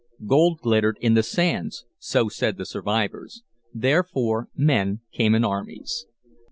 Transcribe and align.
Gold 0.25 0.61
glittered 0.61 0.97
in 0.99 1.13
the 1.13 1.21
sands, 1.21 1.85
so 1.99 2.27
said 2.27 2.57
the 2.57 2.65
survivors; 2.65 3.43
therefore 3.71 4.47
men 4.55 5.01
came 5.11 5.35
in 5.35 5.45
armies. 5.45 6.07